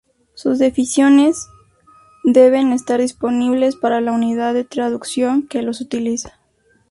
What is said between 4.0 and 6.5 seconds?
la unidad de traducción que los utiliza.